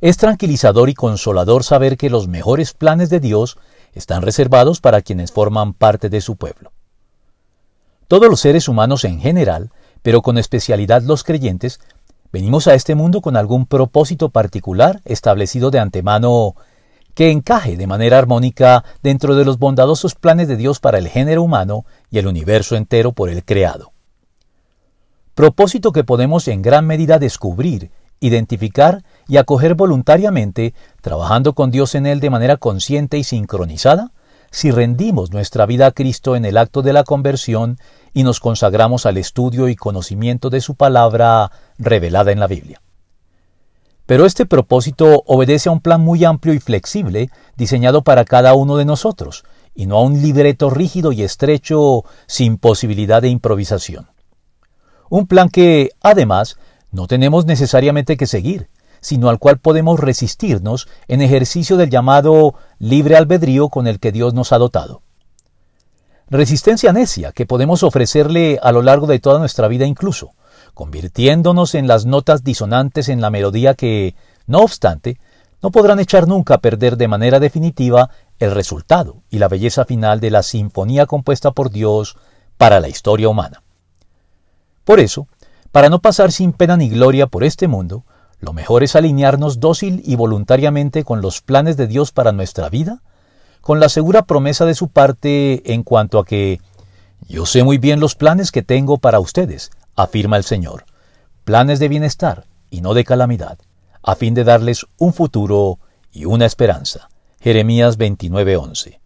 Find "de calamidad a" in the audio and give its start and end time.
102.94-104.14